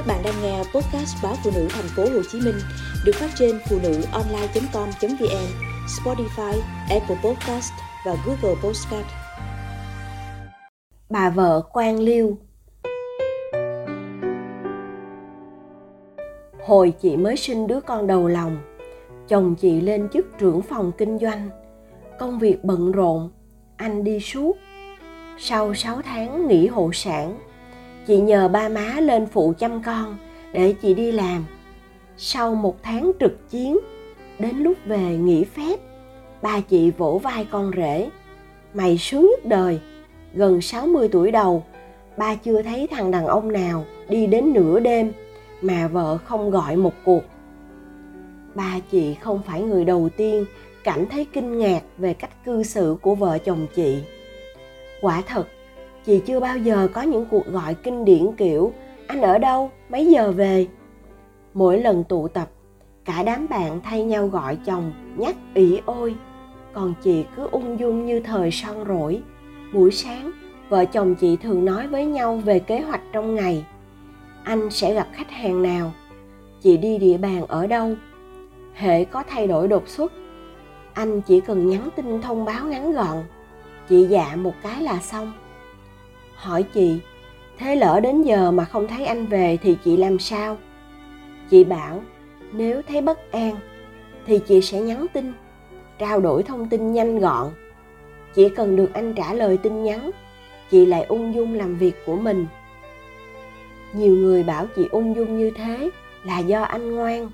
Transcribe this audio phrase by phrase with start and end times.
[0.00, 2.54] Các bạn đang nghe podcast báo phụ nữ thành phố Hồ Chí Minh
[3.04, 5.46] được phát trên phụ nữ online.com.vn,
[5.86, 7.72] Spotify, Apple Podcast
[8.06, 9.06] và Google Podcast.
[11.10, 12.38] Bà vợ quan liêu
[16.66, 18.58] Hồi chị mới sinh đứa con đầu lòng,
[19.28, 21.50] chồng chị lên chức trưởng phòng kinh doanh.
[22.18, 23.30] Công việc bận rộn,
[23.76, 24.56] anh đi suốt.
[25.38, 27.38] Sau 6 tháng nghỉ hộ sản,
[28.10, 30.16] chị nhờ ba má lên phụ chăm con
[30.52, 31.44] để chị đi làm.
[32.16, 33.78] Sau một tháng trực chiến,
[34.38, 35.80] đến lúc về nghỉ phép,
[36.42, 38.10] ba chị vỗ vai con rể.
[38.74, 39.80] Mày sướng nhất đời,
[40.34, 41.64] gần 60 tuổi đầu,
[42.16, 45.12] ba chưa thấy thằng đàn ông nào đi đến nửa đêm
[45.60, 47.22] mà vợ không gọi một cuộc.
[48.54, 50.44] Ba chị không phải người đầu tiên
[50.84, 53.98] cảm thấy kinh ngạc về cách cư xử của vợ chồng chị.
[55.00, 55.46] Quả thật
[56.04, 58.72] chị chưa bao giờ có những cuộc gọi kinh điển kiểu,
[59.06, 59.70] anh ở đâu?
[59.88, 60.66] Mấy giờ về?
[61.54, 62.50] Mỗi lần tụ tập,
[63.04, 66.14] cả đám bạn thay nhau gọi chồng, nhắc ỉ ôi.
[66.72, 69.22] Còn chị cứ ung dung như thời son rỗi.
[69.72, 70.30] Buổi sáng,
[70.68, 73.64] vợ chồng chị thường nói với nhau về kế hoạch trong ngày.
[74.44, 75.92] Anh sẽ gặp khách hàng nào?
[76.60, 77.94] Chị đi địa bàn ở đâu?
[78.74, 80.12] Hệ có thay đổi đột xuất,
[80.92, 83.16] anh chỉ cần nhắn tin thông báo ngắn gọn.
[83.88, 85.32] Chị dạ một cái là xong
[86.40, 86.98] hỏi chị,
[87.58, 90.56] thế lỡ đến giờ mà không thấy anh về thì chị làm sao?
[91.50, 92.02] Chị bảo,
[92.52, 93.56] nếu thấy bất an
[94.26, 95.32] thì chị sẽ nhắn tin,
[95.98, 97.50] trao đổi thông tin nhanh gọn.
[98.34, 100.10] Chỉ cần được anh trả lời tin nhắn,
[100.70, 102.46] chị lại ung dung làm việc của mình.
[103.92, 105.90] Nhiều người bảo chị ung dung như thế
[106.24, 107.30] là do anh ngoan,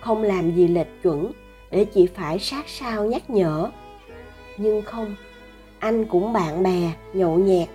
[0.00, 1.32] không làm gì lệch chuẩn
[1.70, 3.70] để chị phải sát sao nhắc nhở.
[4.56, 5.16] Nhưng không,
[5.78, 7.68] anh cũng bạn bè, nhậu nhẹt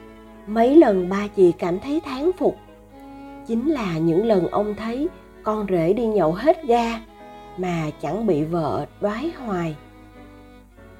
[0.47, 2.57] mấy lần ba chị cảm thấy thán phục.
[3.47, 5.07] Chính là những lần ông thấy
[5.43, 6.99] con rể đi nhậu hết ga
[7.57, 9.75] mà chẳng bị vợ đoái hoài.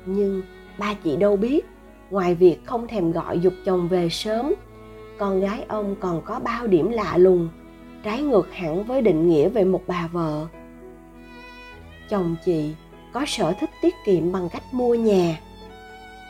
[0.05, 0.41] Nhưng
[0.77, 1.65] ba chị đâu biết,
[2.09, 4.53] ngoài việc không thèm gọi dục chồng về sớm,
[5.17, 7.49] con gái ông còn có bao điểm lạ lùng,
[8.03, 10.47] trái ngược hẳn với định nghĩa về một bà vợ.
[12.09, 12.73] Chồng chị
[13.13, 15.39] có sở thích tiết kiệm bằng cách mua nhà,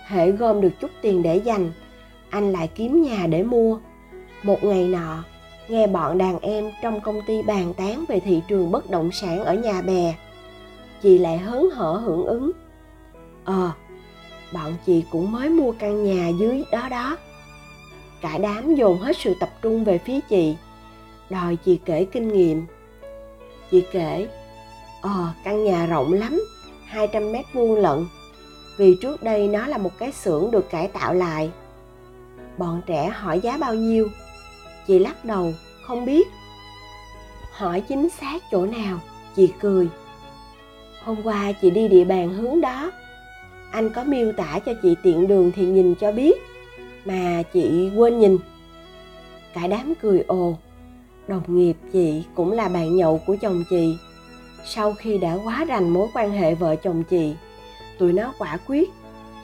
[0.07, 1.71] hễ gom được chút tiền để dành
[2.33, 3.79] anh lại kiếm nhà để mua.
[4.43, 5.23] Một ngày nọ,
[5.67, 9.43] nghe bọn đàn em trong công ty bàn tán về thị trường bất động sản
[9.43, 10.15] ở nhà bè.
[11.01, 12.51] Chị lại hớn hở hưởng ứng.
[13.45, 13.71] Ờ
[14.53, 17.17] bọn chị cũng mới mua căn nhà dưới đó đó.
[18.21, 20.55] Cả đám dồn hết sự tập trung về phía chị.
[21.29, 22.65] Đòi chị kể kinh nghiệm.
[23.71, 24.27] Chị kể
[25.01, 26.41] ờ căn nhà rộng lắm
[26.85, 28.05] 200 mét vuông lận.
[28.77, 31.51] Vì trước đây nó là một cái xưởng được cải tạo lại
[32.57, 34.09] bọn trẻ hỏi giá bao nhiêu?
[34.87, 35.53] Chị lắc đầu,
[35.87, 36.27] không biết.
[37.51, 38.99] Hỏi chính xác chỗ nào,
[39.35, 39.89] chị cười.
[41.03, 42.91] Hôm qua chị đi địa bàn hướng đó.
[43.71, 46.33] Anh có miêu tả cho chị tiện đường thì nhìn cho biết.
[47.05, 48.37] Mà chị quên nhìn.
[49.53, 50.57] Cả đám cười ồ.
[51.27, 53.97] Đồng nghiệp chị cũng là bạn nhậu của chồng chị.
[54.65, 57.35] Sau khi đã quá rành mối quan hệ vợ chồng chị,
[57.97, 58.89] tụi nó quả quyết,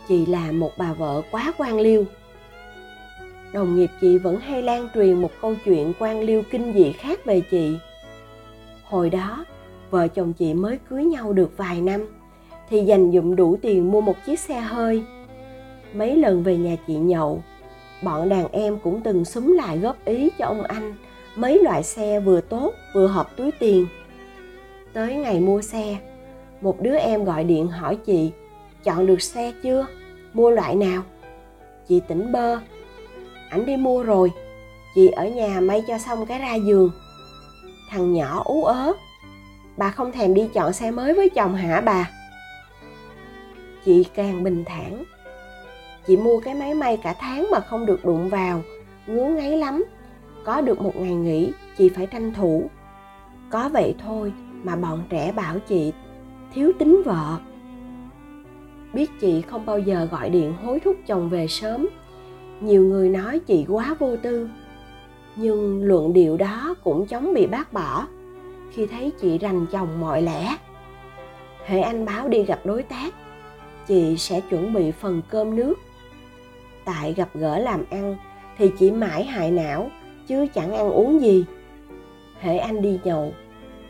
[0.07, 2.05] chị là một bà vợ quá quan liêu
[3.53, 7.25] đồng nghiệp chị vẫn hay lan truyền một câu chuyện quan liêu kinh dị khác
[7.25, 7.77] về chị.
[8.83, 9.45] Hồi đó,
[9.89, 12.05] vợ chồng chị mới cưới nhau được vài năm,
[12.69, 15.03] thì dành dụm đủ tiền mua một chiếc xe hơi.
[15.93, 17.43] Mấy lần về nhà chị nhậu,
[18.03, 20.93] bọn đàn em cũng từng súng lại góp ý cho ông anh
[21.35, 23.87] mấy loại xe vừa tốt vừa hợp túi tiền.
[24.93, 25.97] Tới ngày mua xe,
[26.61, 28.31] một đứa em gọi điện hỏi chị,
[28.83, 29.85] chọn được xe chưa?
[30.33, 31.03] Mua loại nào?
[31.87, 32.59] Chị tỉnh bơ
[33.49, 34.31] ảnh đi mua rồi.
[34.95, 36.91] Chị ở nhà may cho xong cái ra giường.
[37.89, 38.93] Thằng nhỏ ú ớ.
[39.77, 42.09] Bà không thèm đi chọn xe mới với chồng hả bà?
[43.85, 45.03] Chị càng bình thản.
[46.07, 48.61] Chị mua cái máy may cả tháng mà không được đụng vào.
[49.07, 49.85] Ngứa ngáy lắm.
[50.43, 52.69] Có được một ngày nghỉ, chị phải tranh thủ.
[53.49, 54.33] Có vậy thôi
[54.63, 55.93] mà bọn trẻ bảo chị
[56.53, 57.37] thiếu tính vợ.
[58.93, 61.87] Biết chị không bao giờ gọi điện hối thúc chồng về sớm
[62.61, 64.49] nhiều người nói chị quá vô tư.
[65.35, 68.07] Nhưng luận điệu đó cũng chống bị bác bỏ,
[68.71, 70.55] khi thấy chị rành chồng mọi lẽ.
[71.65, 73.13] Hệ anh báo đi gặp đối tác,
[73.87, 75.73] chị sẽ chuẩn bị phần cơm nước.
[76.85, 78.15] Tại gặp gỡ làm ăn
[78.57, 79.91] thì chị mãi hại não,
[80.27, 81.45] chứ chẳng ăn uống gì.
[82.39, 83.33] Hệ anh đi nhậu,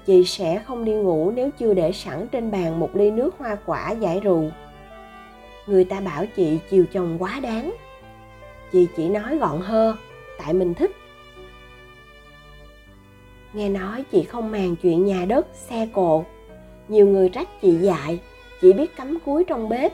[0.06, 3.58] chị sẽ không đi ngủ nếu chưa để sẵn trên bàn một ly nước hoa
[3.66, 4.44] quả giải rượu.
[5.68, 7.72] Người ta bảo chị chiều chồng quá đáng
[8.72, 9.96] chị chỉ nói gọn hơ
[10.38, 10.92] tại mình thích.
[13.54, 16.26] Nghe nói chị không màng chuyện nhà đất, xe cộ.
[16.88, 18.20] Nhiều người trách chị dại,
[18.62, 19.94] chỉ biết cắm cúi trong bếp,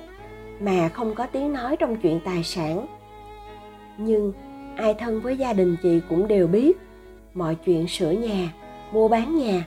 [0.60, 2.86] mà không có tiếng nói trong chuyện tài sản.
[3.98, 4.34] Nhưng
[4.78, 6.78] ai thân với gia đình chị cũng đều biết,
[7.34, 8.54] mọi chuyện sửa nhà,
[8.92, 9.66] mua bán nhà,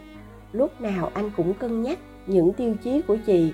[0.52, 3.52] lúc nào anh cũng cân nhắc những tiêu chí của chị.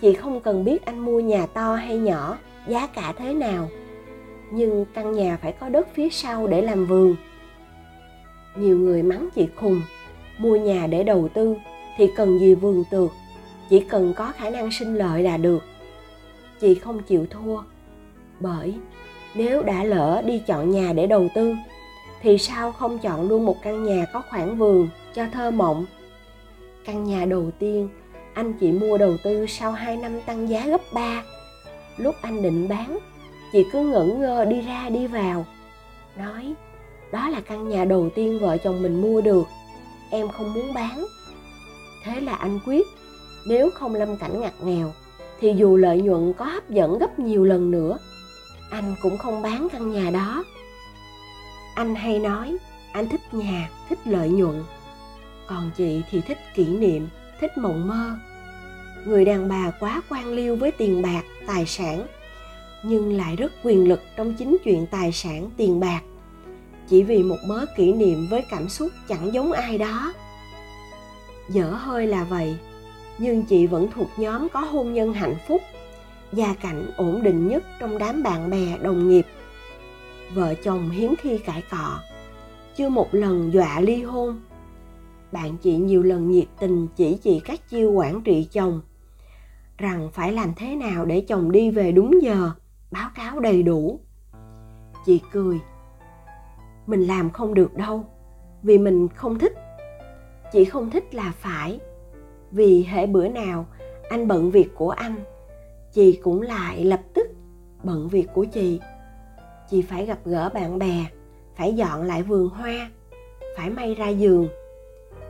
[0.00, 2.38] Chị không cần biết anh mua nhà to hay nhỏ,
[2.68, 3.68] giá cả thế nào
[4.50, 7.16] nhưng căn nhà phải có đất phía sau để làm vườn.
[8.56, 9.82] Nhiều người mắng chị khùng,
[10.38, 11.56] mua nhà để đầu tư
[11.96, 13.10] thì cần gì vườn tược,
[13.70, 15.64] chỉ cần có khả năng sinh lợi là được.
[16.60, 17.62] Chị không chịu thua,
[18.40, 18.74] bởi
[19.34, 21.54] nếu đã lỡ đi chọn nhà để đầu tư,
[22.22, 25.86] thì sao không chọn luôn một căn nhà có khoảng vườn cho thơ mộng?
[26.84, 27.88] Căn nhà đầu tiên
[28.34, 31.22] anh chị mua đầu tư sau 2 năm tăng giá gấp 3
[31.96, 32.98] lúc anh định bán
[33.52, 35.46] chị cứ ngẩn ngơ đi ra đi vào.
[36.16, 36.54] Nói,
[37.12, 39.46] đó là căn nhà đầu tiên vợ chồng mình mua được.
[40.10, 41.06] Em không muốn bán.
[42.04, 42.86] Thế là anh quyết,
[43.46, 44.92] nếu không lâm cảnh ngặt nghèo,
[45.40, 47.98] thì dù lợi nhuận có hấp dẫn gấp nhiều lần nữa,
[48.70, 50.44] anh cũng không bán căn nhà đó.
[51.74, 52.56] Anh hay nói,
[52.92, 54.64] anh thích nhà, thích lợi nhuận.
[55.46, 57.08] Còn chị thì thích kỷ niệm,
[57.40, 58.18] thích mộng mơ.
[59.04, 62.06] Người đàn bà quá quan liêu với tiền bạc, tài sản
[62.88, 66.00] nhưng lại rất quyền lực trong chính chuyện tài sản tiền bạc.
[66.88, 70.12] Chỉ vì một mớ kỷ niệm với cảm xúc chẳng giống ai đó.
[71.48, 72.56] Dở hơi là vậy,
[73.18, 75.62] nhưng chị vẫn thuộc nhóm có hôn nhân hạnh phúc,
[76.32, 79.26] gia cảnh ổn định nhất trong đám bạn bè, đồng nghiệp.
[80.34, 82.00] Vợ chồng hiếm khi cãi cọ,
[82.76, 84.40] chưa một lần dọa ly hôn.
[85.32, 88.80] Bạn chị nhiều lần nhiệt tình chỉ chị các chiêu quản trị chồng,
[89.78, 92.50] rằng phải làm thế nào để chồng đi về đúng giờ
[92.90, 94.00] báo cáo đầy đủ.
[95.06, 95.60] Chị cười.
[96.86, 98.04] Mình làm không được đâu,
[98.62, 99.54] vì mình không thích.
[100.52, 101.80] Chị không thích là phải,
[102.50, 103.66] vì hễ bữa nào
[104.08, 105.14] anh bận việc của anh,
[105.92, 107.28] chị cũng lại lập tức
[107.82, 108.80] bận việc của chị.
[109.70, 111.06] Chị phải gặp gỡ bạn bè,
[111.54, 112.90] phải dọn lại vườn hoa,
[113.56, 114.48] phải may ra giường.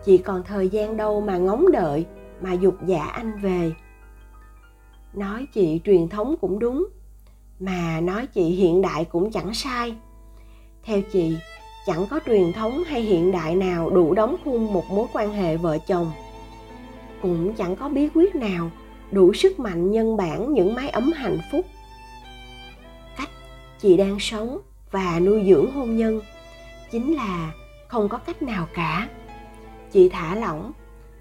[0.04, 2.06] Chị còn thời gian đâu mà ngóng đợi
[2.40, 3.72] mà dục dạ anh về.
[5.14, 6.86] Nói chị truyền thống cũng đúng
[7.60, 9.94] mà nói chị hiện đại cũng chẳng sai.
[10.82, 11.36] Theo chị,
[11.86, 15.56] chẳng có truyền thống hay hiện đại nào đủ đóng khung một mối quan hệ
[15.56, 16.12] vợ chồng.
[17.22, 18.70] Cũng chẳng có bí quyết nào
[19.10, 21.66] đủ sức mạnh nhân bản những mái ấm hạnh phúc.
[23.16, 23.30] Cách
[23.78, 24.58] chị đang sống
[24.90, 26.20] và nuôi dưỡng hôn nhân
[26.90, 27.52] chính là
[27.88, 29.08] không có cách nào cả.
[29.92, 30.72] Chị thả lỏng,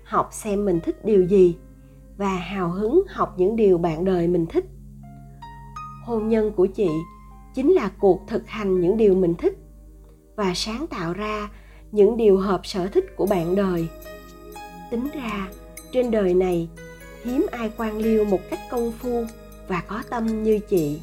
[0.03, 1.55] học xem mình thích điều gì
[2.17, 4.65] và hào hứng học những điều bạn đời mình thích
[6.05, 6.89] hôn nhân của chị
[7.55, 9.57] chính là cuộc thực hành những điều mình thích
[10.35, 11.49] và sáng tạo ra
[11.91, 13.87] những điều hợp sở thích của bạn đời.
[14.91, 15.47] Tính ra,
[15.91, 16.69] trên đời này,
[17.23, 19.25] hiếm ai quan liêu một cách công phu
[19.67, 20.99] và có tâm như chị.